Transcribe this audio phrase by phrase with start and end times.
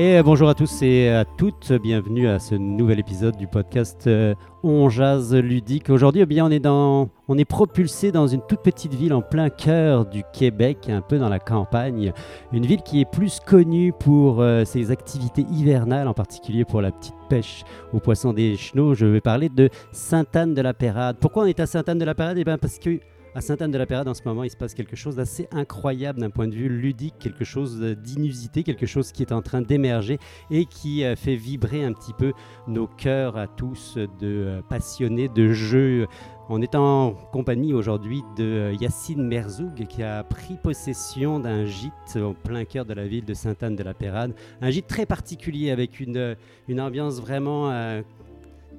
[0.00, 4.32] Et bonjour à tous et à toutes, bienvenue à ce nouvel épisode du podcast euh,
[4.62, 5.90] On Jazz Ludique.
[5.90, 9.22] Aujourd'hui, eh bien, on est, dans, on est propulsé dans une toute petite ville en
[9.22, 12.12] plein cœur du Québec, un peu dans la campagne.
[12.52, 16.92] Une ville qui est plus connue pour euh, ses activités hivernales, en particulier pour la
[16.92, 18.94] petite pêche aux poissons des chenaux.
[18.94, 21.16] Je vais parler de Sainte-Anne-de-la-Pérade.
[21.20, 22.38] Pourquoi on est à Sainte-Anne-de-la-Pérade?
[22.38, 23.00] Eh bien, parce que
[23.34, 26.54] à Sainte-Anne-de-la-Pérade, en ce moment, il se passe quelque chose d'assez incroyable d'un point de
[26.54, 30.18] vue ludique, quelque chose d'inusité, quelque chose qui est en train d'émerger
[30.50, 32.32] et qui euh, fait vibrer un petit peu
[32.66, 36.06] nos cœurs à tous de euh, passionnés de jeux.
[36.48, 42.16] On est en compagnie aujourd'hui de euh, Yacine Merzoug qui a pris possession d'un gîte
[42.16, 44.34] au plein cœur de la ville de Sainte-Anne-de-la-Pérade.
[44.62, 46.36] Un gîte très particulier avec une,
[46.66, 47.70] une ambiance vraiment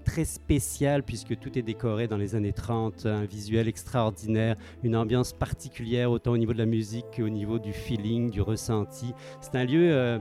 [0.04, 5.34] très spécial puisque tout est décoré dans les années 30, un visuel extraordinaire, une ambiance
[5.34, 9.14] particulière autant au niveau de la musique qu'au niveau du feeling, du ressenti.
[9.42, 10.20] C'est un lieu euh,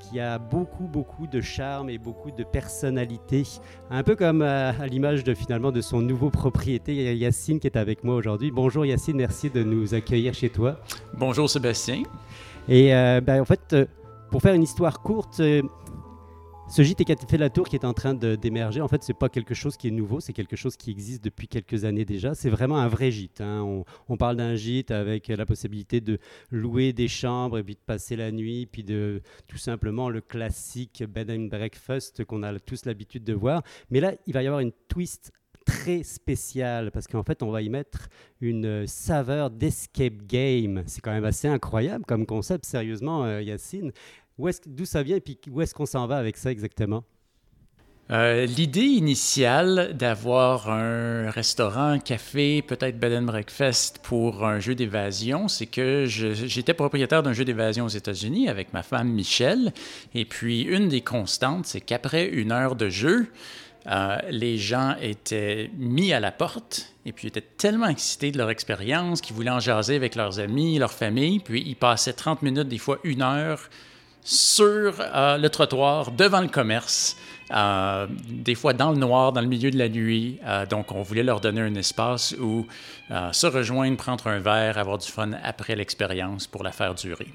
[0.00, 3.44] qui a beaucoup beaucoup de charme et beaucoup de personnalité,
[3.90, 7.76] un peu comme euh, à l'image de finalement de son nouveau propriété Yacine qui est
[7.76, 8.50] avec moi aujourd'hui.
[8.50, 10.80] Bonjour Yacine, merci de nous accueillir chez toi.
[11.14, 12.02] Bonjour Sébastien.
[12.68, 13.76] Et euh, ben, en fait,
[14.30, 15.40] pour faire une histoire courte,
[16.72, 19.28] ce gîte a fait la tour qui est en train d'émerger, en fait, c'est pas
[19.28, 22.34] quelque chose qui est nouveau, c'est quelque chose qui existe depuis quelques années déjà.
[22.34, 23.42] C'est vraiment un vrai gîte.
[23.42, 23.84] Hein.
[24.08, 26.18] On, parle d'un gîte avec la possibilité de
[26.50, 31.04] louer des chambres et puis de passer la nuit, puis de tout simplement le classique
[31.06, 33.62] bed and breakfast qu'on a tous l'habitude de voir.
[33.90, 35.30] Mais là, il va y avoir une twist
[35.64, 38.08] très spéciale parce qu'en fait, on va y mettre
[38.40, 40.82] une saveur d'escape game.
[40.86, 43.92] C'est quand même assez incroyable comme concept, sérieusement, euh, Yacine.
[44.38, 47.04] D'où ça vient et puis où est-ce qu'on s'en va avec ça exactement?
[48.10, 54.74] Euh, l'idée initiale d'avoir un restaurant, un café, peut-être bed and breakfast pour un jeu
[54.74, 59.72] d'évasion, c'est que j'étais propriétaire d'un jeu d'évasion aux États-Unis avec ma femme Michelle.
[60.14, 63.28] Et puis, une des constantes, c'est qu'après une heure de jeu,
[63.86, 68.50] euh, les gens étaient mis à la porte et puis étaient tellement excités de leur
[68.50, 71.38] expérience qu'ils voulaient en jaser avec leurs amis, leur famille.
[71.38, 73.70] Puis ils passaient 30 minutes, des fois une heure
[74.24, 77.16] sur euh, le trottoir devant le commerce,
[77.50, 80.38] euh, des fois dans le noir, dans le milieu de la nuit.
[80.46, 82.66] Euh, donc, on voulait leur donner un espace où
[83.32, 87.28] se rejoindre, prendre un verre, avoir du fun après l'expérience pour la faire durer.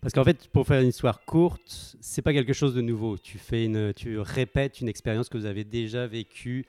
[0.00, 3.16] Parce qu'en fait, pour faire une histoire courte, c'est pas quelque chose de nouveau.
[3.16, 6.66] Tu fais une, tu répètes une expérience que vous avez déjà vécue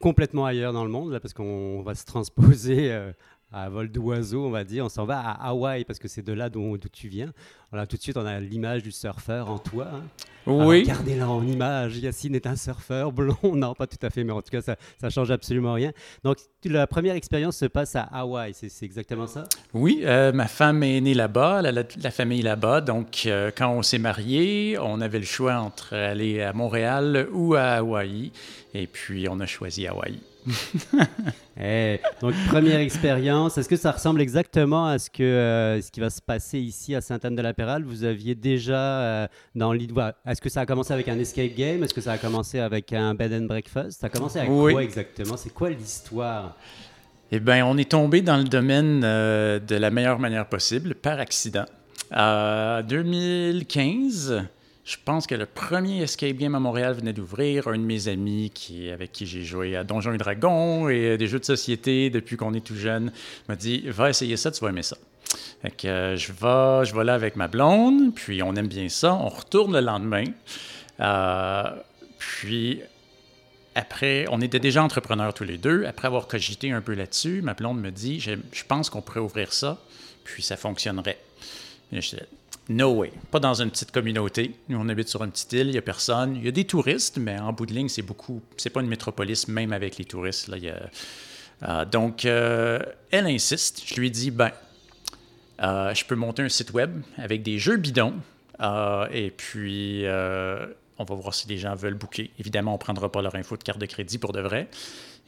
[0.00, 3.12] complètement ailleurs dans le monde, là, parce qu'on va se transposer
[3.52, 4.84] à vol d'oiseau, on va dire.
[4.84, 7.32] On s'en va à Hawaï parce que c'est de là d'où tu viens.
[7.70, 9.88] Voilà, tout de suite, on a l'image du surfeur en toi.
[9.94, 10.02] Hein.
[10.46, 10.80] Oui.
[10.80, 11.98] Regardez-la en image.
[11.98, 13.36] Yacine est un surfeur blond.
[13.62, 15.92] Non, pas tout à fait, mais en tout cas, ça, ça change absolument rien.
[16.24, 18.52] Donc, la première expérience se passe à Hawaï.
[18.54, 19.44] C'est exactement ça?
[19.72, 22.80] Oui, euh, ma femme est née là-bas, la, la, famille là-bas.
[22.80, 27.54] Donc, euh, quand on s'est mariés, on avait le choix entre aller à Montréal ou
[27.54, 28.32] à Hawaï.
[28.74, 30.18] Et puis, on a choisi Hawaï.
[31.60, 33.58] Eh, donc, première expérience.
[33.58, 36.94] Est-ce que ça ressemble exactement à ce, que, euh, ce qui va se passer ici
[36.94, 37.84] à Sainte-Anne-de-la-Pérale?
[37.84, 39.92] Vous aviez déjà euh, dans l'idée.
[40.26, 41.84] Est-ce que ça a commencé avec un escape game?
[41.84, 44.00] Est-ce que ça a commencé avec un bed and breakfast?
[44.00, 45.36] Ça a commencé avec quoi exactement?
[45.36, 46.56] C'est quoi l'histoire?
[47.30, 51.20] Eh bien, on est tombé dans le domaine euh, de la meilleure manière possible, par
[51.20, 51.66] accident.
[52.14, 54.42] En 2015,
[54.84, 57.68] je pense que le premier escape game à Montréal venait d'ouvrir.
[57.68, 58.52] Un de mes amis
[58.92, 62.52] avec qui j'ai joué à Donjons et Dragons et des jeux de société depuis qu'on
[62.54, 63.12] est tout jeune
[63.48, 64.96] m'a dit Va essayer ça, tu vas aimer ça.
[65.62, 68.88] Fait que euh, je, vais, je vais là avec ma blonde, puis on aime bien
[68.88, 69.14] ça.
[69.14, 70.24] On retourne le lendemain.
[71.00, 71.62] Euh,
[72.18, 72.80] puis
[73.76, 75.84] après, on était déjà entrepreneurs tous les deux.
[75.86, 79.52] Après avoir cogité un peu là-dessus, ma blonde me dit Je, pense qu'on pourrait ouvrir
[79.52, 79.78] ça,
[80.24, 81.18] puis ça fonctionnerait.
[82.72, 83.12] No way.
[83.30, 84.54] Pas dans une petite communauté.
[84.68, 86.36] Nous, on habite sur une petite île, il n'y a personne.
[86.36, 88.40] Il y a des touristes, mais en bout de ligne, c'est beaucoup.
[88.56, 90.48] C'est pas une métropolis, même avec les touristes.
[90.48, 90.56] Là,
[91.68, 92.78] euh, donc, euh,
[93.10, 93.82] elle insiste.
[93.86, 94.50] Je lui dis ben,
[95.60, 98.14] euh, je peux monter un site web avec des jeux bidons.
[99.12, 100.04] et puis,
[100.98, 102.30] on va voir si les gens veulent booker.
[102.38, 104.68] Évidemment, on ne prendra pas leur info de carte de crédit pour de vrai.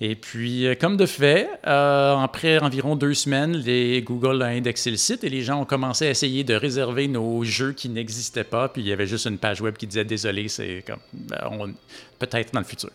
[0.01, 4.91] Et puis, euh, comme de fait, euh, après environ deux semaines, les Google a indexé
[4.91, 8.45] le site et les gens ont commencé à essayer de réserver nos jeux qui n'existaient
[8.45, 8.69] pas.
[8.69, 11.75] Puis il y avait juste une page web qui disait désolé, c'est comme ben,
[12.19, 12.91] peut-être dans le futur.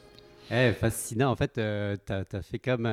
[0.51, 1.31] Eh, fascinant.
[1.31, 2.85] En fait, euh, tu as, fait comme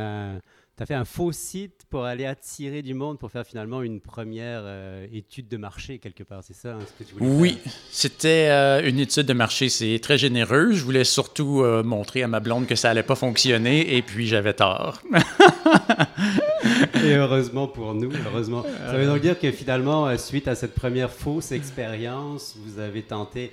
[0.77, 4.01] tu as fait un faux site pour aller attirer du monde pour faire finalement une
[4.01, 7.59] première euh, étude de marché quelque part, c'est ça hein, ce que tu voulais Oui,
[7.91, 10.73] c'était euh, une étude de marché, c'est très généreux.
[10.73, 14.27] Je voulais surtout euh, montrer à ma blonde que ça allait pas fonctionner et puis
[14.27, 15.01] j'avais tort.
[17.05, 18.65] Et heureusement pour nous, heureusement.
[18.87, 23.53] Ça veut donc dire que finalement, suite à cette première fausse expérience, vous avez tenté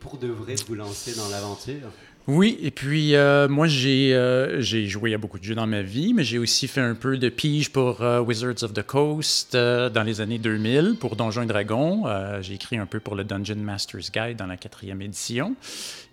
[0.00, 1.90] pour de vrai de vous lancer dans l'aventure?
[2.26, 5.82] Oui, et puis euh, moi, j'ai euh, j'ai joué à beaucoup de jeux dans ma
[5.82, 9.56] vie, mais j'ai aussi fait un peu de pige pour euh, Wizards of the Coast
[9.56, 12.04] dans les années 2000 pour Donjons et Dragons.
[12.42, 15.56] j'ai écrit un peu pour le Dungeon Master's Guide dans la quatrième édition.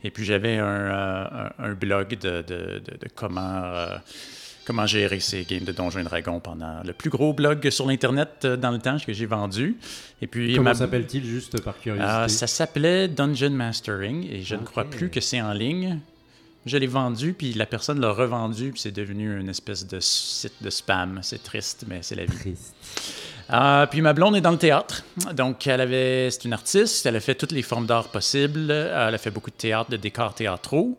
[0.04, 3.88] Et puis j'avais un, blog de comment
[4.68, 8.42] comment gérer ces games de Donjons et Dragons pendant le plus gros blog sur l'Internet
[8.44, 9.78] euh, dans le temps que j'ai vendu.
[10.22, 12.12] Et puis, comment s'appelle-t-il, juste par curiosité?
[12.12, 16.00] Euh, ça s'appelait Dungeon Mastering et je ne crois plus que c'est en ligne.
[16.66, 20.62] Je l'ai vendu, puis la personne l'a revendu, puis c'est devenu une espèce de site
[20.62, 21.20] de spam.
[21.22, 22.38] C'est triste, mais c'est la vie.
[22.38, 22.76] Triste.
[23.54, 25.06] Euh, puis ma blonde est dans le théâtre.
[25.34, 27.06] Donc, elle avait, c'est une artiste.
[27.06, 28.70] Elle a fait toutes les formes d'art possibles.
[28.70, 30.98] Elle a fait beaucoup de théâtre, de décors théâtraux.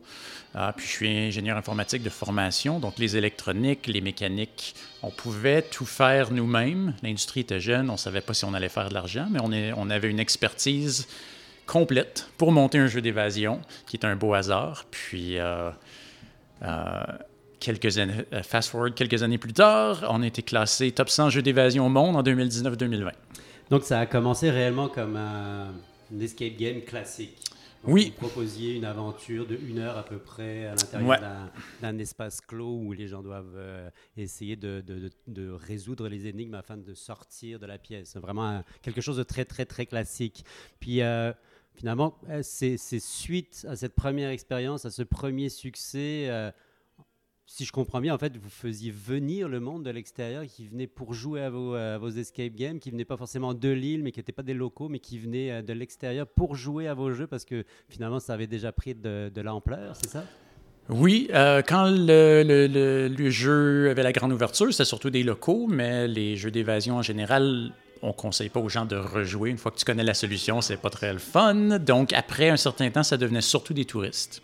[0.61, 4.75] Ah, puis je suis ingénieur informatique de formation, donc les électroniques, les mécaniques,
[5.05, 6.95] on pouvait tout faire nous-mêmes.
[7.05, 9.91] L'industrie était jeune, on ne savait pas si on allait faire de l'argent, mais on,
[9.91, 11.07] avait une expertise
[11.65, 14.87] complète pour monter un jeu d'évasion, qui est un beau hasard.
[14.91, 15.71] Puis, euh,
[16.65, 17.05] euh,
[17.61, 21.31] quelques années, euh, fast forward quelques années plus tard, on a été classé top 100
[21.31, 23.13] jeux d'évasion au monde en 2019-2020.
[23.71, 25.69] Donc ça a commencé réellement comme un
[26.21, 27.48] escape game classique
[27.89, 28.13] oui.
[28.19, 31.51] Vous proposiez une aventure de une heure à peu près à l'intérieur
[31.81, 36.55] d'un espace clos où les gens doivent euh, essayer de, de, de, résoudre les énigmes
[36.55, 38.17] afin de sortir de la pièce.
[38.17, 40.45] Vraiment quelque chose de très, très, très classique.
[40.81, 41.03] Puis.
[41.03, 41.33] Euh,
[41.75, 46.29] finalement, euh, c'est suite à cette première expérience, à ce premier succès,
[47.51, 50.87] si je comprends bien, en fait, vous faisiez venir le monde de l'extérieur qui venait
[50.87, 54.33] pour jouer à vos, escape games, qui venait pas forcément de l'île, mais qui n'étaient
[54.33, 57.47] pas des locaux, mais qui venaient euh, de l'extérieur pour jouer à vos jeux parce
[57.47, 60.25] que finalement, ça avait déjà pris de, l'ampleur, c'est ça?
[60.91, 66.37] Oui, euh, quand le, jeu avait la grande ouverture, c'était surtout des locaux, mais les
[66.37, 67.73] jeux d'évasion en général,
[68.03, 69.49] on conseille pas aux gens de rejouer.
[69.49, 71.79] Une fois que tu connais la solution, c'est pas très le fun.
[71.79, 74.43] Donc, après un certain temps, ça devenait surtout des touristes.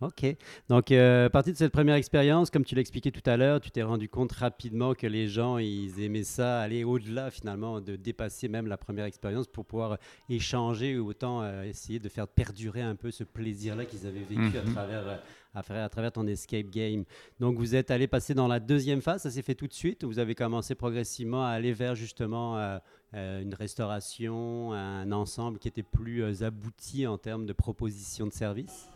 [0.00, 0.26] Ok.
[0.68, 3.70] Donc, euh, à partir de cette première expérience, comme tu l'expliquais tout à l'heure, tu
[3.70, 8.48] t'es rendu compte rapidement que les gens, ils aimaient ça, aller au-delà finalement, de dépasser
[8.48, 9.98] même la première expérience pour pouvoir
[10.28, 14.58] échanger ou autant euh, essayer de faire perdurer un peu ce plaisir-là qu'ils avaient vécu
[14.58, 14.72] à, mhm.
[14.72, 15.16] travers, euh,
[15.54, 17.04] à, travers ton escape game.
[17.38, 20.02] Donc, vous êtes allé passer dans la deuxième phase, ça s'est fait tout de suite
[20.02, 22.80] ou vous avez commencé progressivement à aller vers justement
[23.12, 28.88] une restauration, un ensemble qui était plus abouti en termes de propositions de services?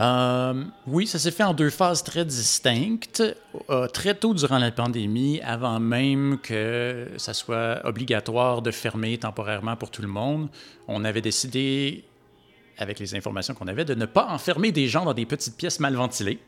[0.00, 3.22] Euh, oui, ça s'est fait en deux phases très distinctes.
[3.68, 9.76] Euh, très tôt durant la pandémie, avant même que ça soit obligatoire de fermer temporairement
[9.76, 10.48] pour tout le monde,
[10.86, 12.04] on avait décidé,
[12.78, 15.80] avec les informations qu'on avait, de ne pas enfermer des gens dans des petites pièces
[15.80, 16.38] mal ventilées.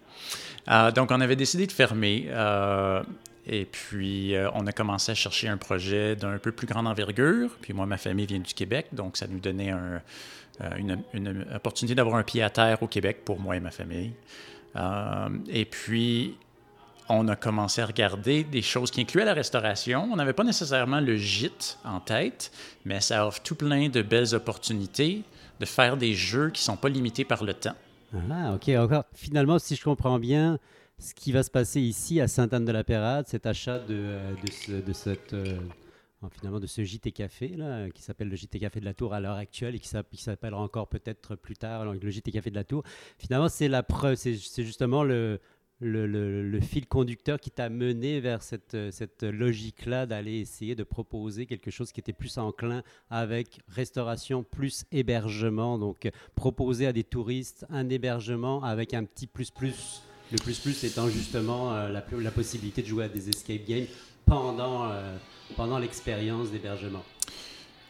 [0.68, 2.28] Euh, donc, on avait décidé de fermer.
[3.46, 7.50] et puis, on a commencé à chercher un projet d'un peu plus grande envergure.
[7.60, 10.00] Puis moi, ma famille vient du Québec, donc ça nous donnait un,
[10.62, 14.12] euh, une, opportunité d'avoir un pied à terre au Québec pour moi et ma famille.
[14.76, 16.36] Euh, et puis,
[17.08, 20.08] on a commencé à regarder des choses qui incluaient la restauration.
[20.12, 22.52] On n'avait pas nécessairement le gîte en tête,
[22.84, 25.22] mais ça offre tout plein de belles opportunités
[25.58, 27.76] de faire des jeux qui ne sont pas limités par le temps.
[28.30, 28.68] Ah, OK.
[28.68, 29.04] Encore.
[29.14, 30.58] Finalement, si je comprends bien,
[30.98, 34.32] ce qui va se passer ici à Sainte-Anne-de-la-Pérade, cet achat de, euh,
[34.68, 35.34] de, de cette
[36.28, 39.20] finalement de ce JT Café, là, qui s'appelle le JT Café de la Tour à
[39.20, 42.82] l'heure actuelle et qui s'appellera encore peut-être plus tard le JT Café de la Tour.
[43.18, 45.40] Finalement, c'est la preuve, c'est justement le,
[46.60, 51.90] fil conducteur qui t'a mené vers cette, cette logique-là d'aller essayer de proposer quelque chose
[51.90, 55.78] qui était plus enclin avec restauration plus hébergement.
[55.78, 60.02] Donc, proposer à des touristes un hébergement avec un petit plus plus.
[60.32, 63.86] Le plus plus étant justement euh, la, la, possibilité de jouer à des escape games
[64.26, 64.88] pendant.
[64.88, 65.16] Euh,
[65.56, 67.04] pendant l'expérience d'hébergement?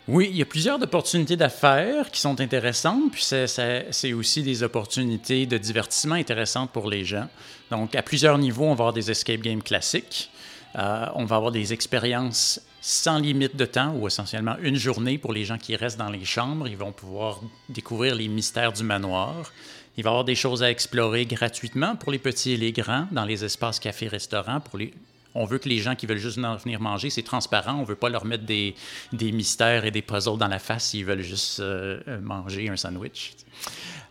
[0.09, 5.47] Oui, il y a plusieurs opportunités d'affaires qui sont intéressantes, puis c'est aussi des opportunités
[5.47, 7.29] de divertissement intéressantes pour les gens.
[7.71, 10.31] Donc, à plusieurs niveaux, on va avoir des escape games classiques,
[10.77, 15.33] euh, on va avoir des expériences sans limite de temps, ou essentiellement une journée pour
[15.33, 16.67] les gens qui restent dans les chambres.
[16.67, 19.53] Ils vont pouvoir découvrir les mystères du manoir.
[19.97, 23.07] Il va y avoir des choses à explorer gratuitement pour les petits et les grands
[23.13, 24.95] dans les espaces cafés-restaurants, pour les,
[25.35, 27.77] on veut que les gens qui veulent juste venir manger, c'est transparent.
[27.79, 28.75] On veut pas leur mettre des,
[29.13, 33.35] mystères et des puzzles dans la face s'ils veulent juste euh, manger un sandwich.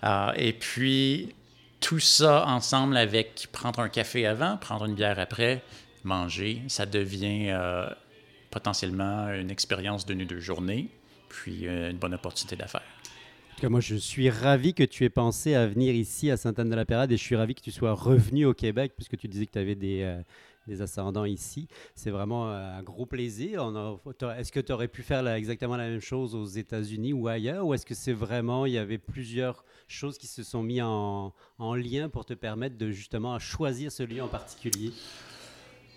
[0.04, 1.34] Euh, et puis,
[1.82, 5.62] tout ça ensemble avec prendre un café avant, prendre une bière après,
[6.04, 7.90] manger, ça devient euh,
[8.50, 10.90] potentiellement une expérience d'une ou deux journées,
[11.28, 12.82] puis une bonne opportunité d'affaires.
[13.62, 17.24] Moi, je suis ravi que tu aies pensé à venir ici à Sainte-Anne-de-la-Pérade et je
[17.24, 20.18] suis ravi que tu sois revenu au Québec puisque tu disais que tu avais des,
[20.70, 21.68] des ascendants ici.
[21.96, 23.72] C'est vraiment un gros plaisir.
[24.38, 27.74] Est-ce que tu aurais pu faire exactement la même chose aux États-Unis ou ailleurs, ou
[27.74, 31.76] est-ce que c'est vraiment, il y avait plusieurs choses qui se sont mises en, en
[31.76, 34.92] lien pour te permettre de justement choisir ce lieu en particulier?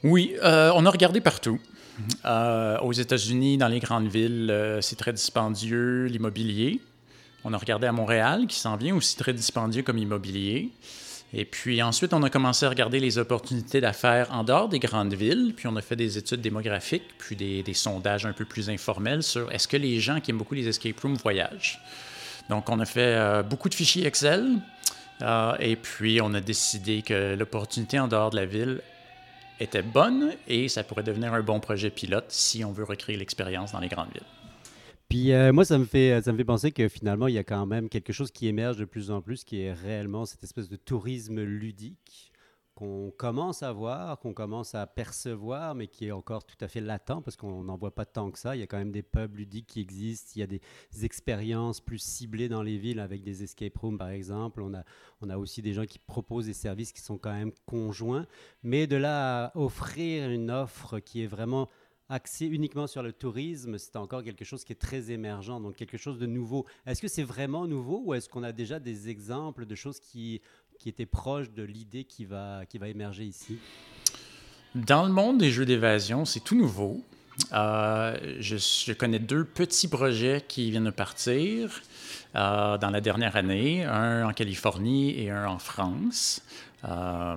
[0.04, 1.60] Oui, euh, on a regardé partout.
[2.24, 6.80] Euh, aux États-Unis, dans les grandes villes, euh, c'est très dispendieux, l'immobilier.
[7.44, 10.70] On a regardé à Montréal, qui s'en vient aussi très dispendieux comme immobilier.
[11.34, 15.14] Et puis ensuite, on a commencé à regarder les opportunités d'affaires en dehors des grandes
[15.14, 15.54] villes.
[15.56, 19.50] Puis on a fait des études démographiques, puis des, sondages un peu plus informels sur
[19.50, 21.80] est-ce que les gens qui aiment beaucoup les escape rooms voyagent.
[22.50, 24.58] Donc on a fait beaucoup de fichiers Excel.
[25.58, 28.82] et puis on a décidé que l'opportunité en dehors de la ville
[29.58, 33.72] était bonne et ça pourrait devenir un bon projet pilote si on veut recréer l'expérience
[33.72, 34.41] dans les grandes villes.
[35.12, 37.44] Puis euh, moi, ça me, fait, ça me fait penser que finalement, il y a
[37.44, 40.70] quand même quelque chose qui émerge de plus en plus, qui est réellement cette espèce
[40.70, 42.32] de tourisme ludique
[42.74, 46.80] qu'on commence à voir, qu'on commence à percevoir, mais qui est encore tout à fait
[46.80, 48.56] latent parce qu'on n'en voit pas tant que ça.
[48.56, 50.62] Il y a quand même des pubs ludiques qui existent, il y a des
[51.02, 54.62] expériences plus ciblées dans les villes avec des escape rooms par exemple.
[54.62, 54.82] On a,
[55.20, 58.26] on a aussi des gens qui proposent des services qui sont quand même conjoints,
[58.62, 61.68] mais de là à offrir une offre qui est vraiment
[62.12, 65.96] axée uniquement sur le tourisme, c'est encore quelque chose qui est très émergent, donc quelque
[65.96, 66.66] chose de nouveau.
[66.86, 70.40] Est-ce que c'est vraiment nouveau ou est-ce qu'on a déjà des exemples de choses qui
[70.78, 73.58] qui était proche de l'idée qui va, qui va émerger ici?
[74.74, 77.00] Dans le monde des jeux d'évasion, c'est tout nouveau.
[77.52, 81.82] Euh, je, connais deux petits projets qui viennent de partir
[82.34, 86.42] euh, dans la dernière année, un en Californie et un en France.
[86.84, 87.36] Euh,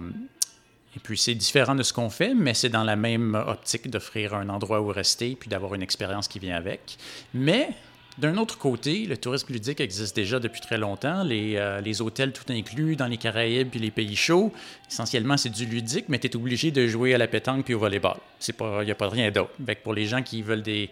[0.96, 4.34] et puis c'est différent de ce qu'on fait, mais c'est dans la même optique d'offrir
[4.34, 6.98] un endroit où rester puis d'avoir une expérience qui vient avec.
[7.34, 7.70] Mais
[8.18, 11.24] d'un autre côté, le tourisme ludique existe déjà depuis très longtemps.
[11.24, 14.54] Les, euh, les hôtels tout inclus dans les Caraïbes puis les pays chauds,
[14.90, 17.80] essentiellement, c'est du ludique, mais tu es obligé de jouer à la pétanque puis au
[17.80, 18.18] volleyball.
[18.48, 19.52] Il n'y a pas rien d'autre.
[19.84, 20.90] Pour les gens qui veulent des,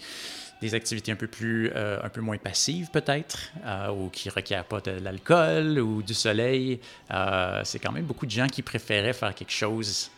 [0.63, 4.33] des activités un peu, plus, euh, un peu moins passives peut-être, euh, ou qui ne
[4.33, 6.79] requièrent pas de l'alcool ou du soleil,
[7.63, 10.11] c'est quand même beaucoup de gens qui préféraient faire quelque chose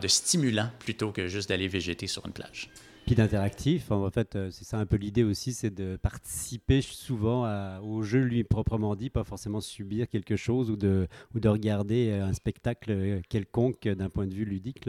[0.00, 2.70] de stimulant plutôt que juste d'aller végéter sur une plage
[3.14, 3.90] d'interactif.
[3.90, 8.20] En fait, euh, c'est ça un peu l'idée aussi, c'est de participer souvent au jeu
[8.20, 12.32] lui proprement dit, pas forcément subir quelque chose ou de, ou de regarder euh, un
[12.32, 14.88] spectacle euh, quelconque d'un point de vue ludique.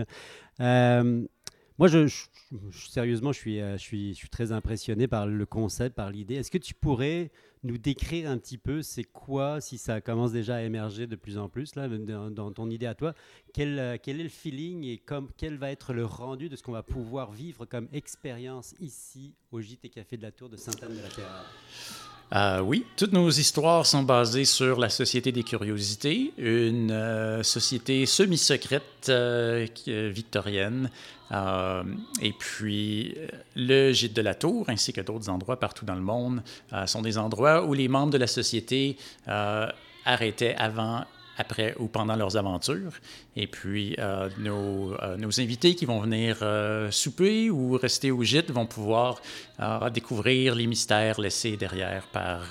[1.81, 2.07] Moi, je,
[2.91, 6.35] sérieusement, je suis, je, suis, je suis très impressionné par le concept, par l'idée.
[6.35, 7.31] Est-ce que tu pourrais
[7.63, 11.39] nous décrire un petit peu c'est quoi, si ça commence déjà à émerger de plus
[11.39, 13.15] en plus là, dans, ton idée à toi,
[13.51, 16.61] quel, euh, quel, est le feeling et comme, quel va être le rendu de ce
[16.61, 21.45] qu'on va pouvoir vivre comme expérience ici au JT Café de la Tour de Sainte-Anne-de-la-Terre
[22.33, 28.05] euh, oui, toutes nos histoires sont basées sur la Société des Curiosités, une euh, société
[28.05, 30.89] semi-secrète euh, victorienne.
[32.21, 33.15] et puis,
[33.55, 36.41] le Gîte de la Tour, ainsi que d'autres endroits partout dans le monde,
[36.85, 38.97] sont des endroits où les membres de la société
[40.05, 41.05] arrêtaient avant
[41.41, 42.93] après ou pendant leurs aventures.
[43.35, 48.23] Et puis, euh, nos, euh, nos, invités qui vont venir euh, souper ou rester au
[48.23, 49.21] gîte vont pouvoir
[49.93, 52.41] découvrir les mystères laissés derrière par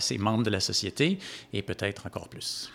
[0.00, 1.18] ces membres de la société
[1.54, 2.70] et peut-être encore plus.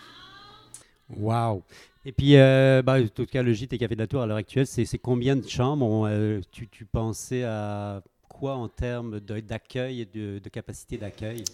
[1.16, 1.62] Wow!
[2.04, 2.34] Et puis,
[2.82, 4.98] bah, en tout cas, le gîte et Café de la Tour à l'heure actuelle, c'est
[4.98, 6.10] combien de chambres?
[6.50, 11.44] Tu, tu, pensais à quoi en termes d'accueil et de, de capacité d'accueil?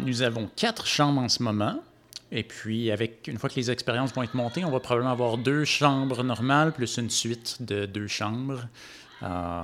[0.00, 1.80] nous avons quatre chambres en ce moment.
[2.32, 5.38] Et puis, avec une fois que les expériences vont être montées, on va probablement avoir
[5.38, 8.66] deux chambres normales plus une suite de deux chambres.
[9.22, 9.62] Euh,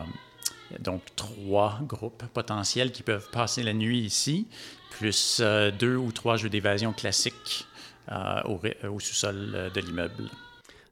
[0.79, 4.47] donc, trois groupes potentiels qui peuvent passer la nuit ici,
[4.91, 7.67] plus euh, deux ou trois jeux d'évasion classiques
[8.13, 8.43] euh,
[8.89, 10.31] au, sous-sol de l'immeuble.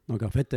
[0.09, 0.55] Donc en fait,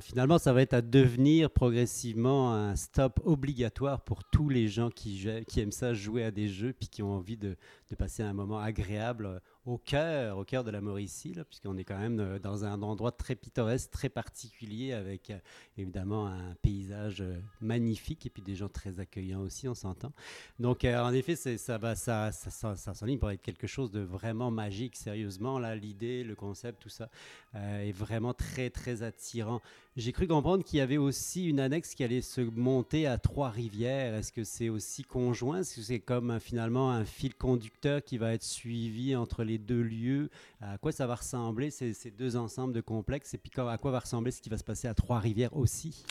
[0.00, 5.28] finalement, ça va être à devenir progressivement un stop obligatoire pour tous les gens qui,
[5.58, 7.54] aiment ça, jouer à des jeux, puis qui ont envie de
[7.98, 12.20] passer un moment agréable au cœur, au cœur de la Mauricie, puisqu'on est quand même
[12.20, 15.38] euh, dans un endroit très pittoresque, très particulier, avec euh,
[15.78, 20.12] évidemment un paysage euh, magnifique et puis des gens très accueillants aussi, on s'entend.
[20.58, 24.50] Donc en effet, ça va, ça, ça, ça, ça pour être quelque chose de vraiment
[24.50, 25.58] magique, sérieusement.
[25.58, 27.08] Là, l'idée, le concept, tout ça
[27.54, 29.60] est vraiment très très attirant.
[29.96, 34.16] J'ai cru comprendre qu'il y avait aussi une annexe qui allait se monter à Trois-Rivières.
[34.16, 35.60] Est-ce que c'est aussi conjoint?
[35.60, 39.82] Est-ce que c'est comme finalement un fil conducteur qui va être suivi entre les deux
[39.82, 40.30] lieux?
[40.60, 43.34] À quoi ça va ressembler ces, deux ensembles de complexes?
[43.34, 46.04] Et puis à quoi va ressembler ce qui va se passer à Trois-Rivières aussi?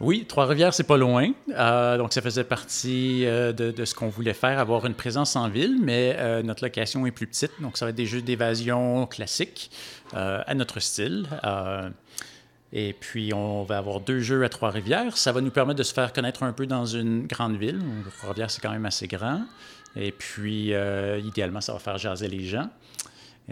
[0.00, 1.30] Oui, Trois-Rivières, c'est pas loin.
[1.50, 5.48] Euh, donc, ça faisait partie euh, de, ce qu'on voulait faire, avoir une présence en
[5.48, 7.52] ville, mais euh, notre location est plus petite.
[7.60, 9.70] Donc, ça va être des jeux d'évasion classiques
[10.12, 11.28] à notre style.
[12.72, 15.16] Et puis, on va avoir deux jeux à Trois-Rivières.
[15.16, 17.80] Ça va nous permettre de se faire connaître un peu dans une grande ville.
[18.18, 19.42] Trois-Rivières, c'est quand même assez grand.
[19.96, 22.68] Et puis, euh, idéalement, ça va faire jaser les gens.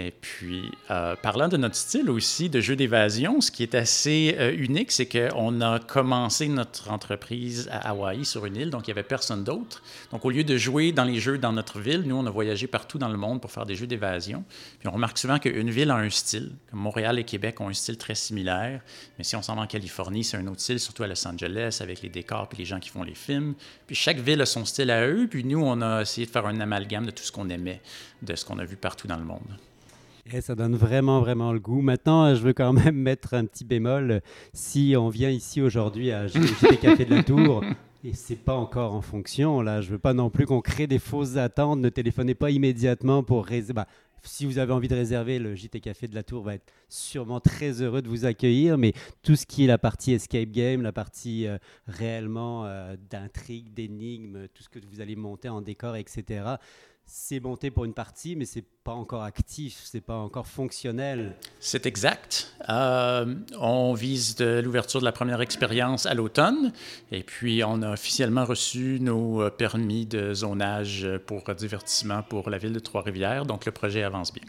[0.01, 4.37] Et puis, euh, parlant de notre style aussi de jeu d'évasion, ce qui est assez
[4.39, 8.91] euh, unique, c'est qu'on a commencé notre entreprise à Hawaï sur une île, donc il
[8.91, 9.83] n'y avait personne d'autre.
[10.13, 12.69] Donc, au lieu de jouer dans les jeux dans notre ville, nous, on a voyagé
[12.69, 14.45] partout dans le monde pour faire des jeux d'évasion.
[14.79, 16.53] Puis, on remarque souvent qu'une ville a un style.
[16.71, 18.81] Comme Montréal et Québec ont un style très similaire.
[19.19, 21.79] Mais si on s'en va en Californie, c'est un autre style, surtout à Los Angeles,
[21.81, 23.55] avec les décors et les gens qui font les films.
[23.89, 25.27] Puis, chaque ville a son style à eux.
[25.29, 27.81] Puis, nous, on a essayé de faire un amalgame de tout ce qu'on aimait,
[28.23, 29.59] de ce qu'on a vu partout dans le monde.
[30.31, 31.81] Et ça donne vraiment, vraiment le goût.
[31.81, 34.21] Maintenant, je veux quand même mettre un petit bémol.
[34.53, 37.65] Si on vient ici aujourd'hui à JT Café de la Tour,
[38.05, 40.99] et c'est pas encore en fonction, là, je veux pas non plus qu'on crée des
[40.99, 41.79] fausses attentes.
[41.79, 43.73] Ne téléphonez pas immédiatement pour réserver.
[43.73, 43.87] Bah,
[44.23, 47.41] si vous avez envie de réserver, le JT Café de la Tour va être sûrement
[47.41, 48.77] très heureux de vous accueillir.
[48.77, 48.93] Mais
[49.23, 51.57] tout ce qui est la partie escape game, la partie euh,
[51.87, 56.57] réellement euh, d'intrigue, d'énigmes, tout ce que vous allez monter en décor, etc.,
[57.09, 61.35] c'est monté pour une partie, mais c'est pas encore actif, c'est pas encore fonctionnel.
[61.59, 62.55] C'est exact.
[62.69, 66.73] Euh, on vise l'ouverture de la première expérience à l'automne,
[67.11, 72.73] et puis on a officiellement reçu nos permis de zonage pour divertissement pour la ville
[72.73, 74.45] de Trois-Rivières, donc le projet avance bien.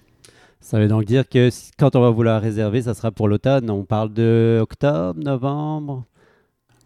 [0.61, 3.69] Ça veut donc dire que quand on va vouloir réserver, ça sera pour l'automne.
[3.69, 6.03] On parle de octobre, novembre.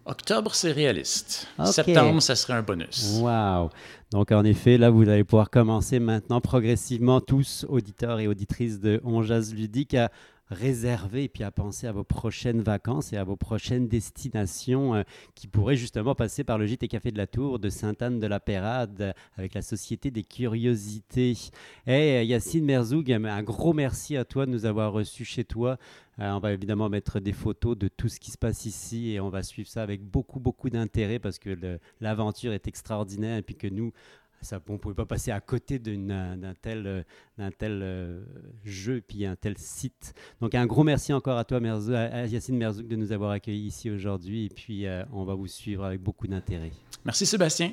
[0.06, 1.48] Octobre, c'est réaliste.
[1.64, 3.20] Septembre, ça serait un bonus.
[3.20, 3.70] Wow.
[4.12, 9.00] Donc, en effet, là, vous allez pouvoir commencer maintenant progressivement, tous auditeurs et auditrices de
[9.02, 10.10] On Ludique, à
[10.48, 15.02] réserver et puis à penser à vos prochaines vacances et à vos prochaines destinations euh,
[15.34, 18.40] qui pourraient justement passer par le gîte café de la Tour de Sainte-Anne de la
[18.40, 21.34] Pérade euh, avec la Société des Curiosités.
[21.86, 25.78] Et eh, Yacine Merzoug, un gros merci à toi de nous avoir reçus chez toi.
[26.20, 29.20] Euh, on va évidemment mettre des photos de tout ce qui se passe ici et
[29.20, 33.56] on va suivre ça avec beaucoup, beaucoup d'intérêt parce que l'aventure est extraordinaire et puis
[33.56, 33.92] que nous,
[34.68, 37.04] on ne pouvait pas passer à côté d'un tel,
[37.58, 38.24] tel euh,
[38.64, 40.14] jeu puis un tel site.
[40.40, 44.46] Donc un gros merci encore à toi, Yacine Merzouk, de nous avoir accueillis ici aujourd'hui
[44.46, 46.70] et puis euh, on va vous suivre avec beaucoup d'intérêt.
[47.04, 47.72] Merci Sébastien.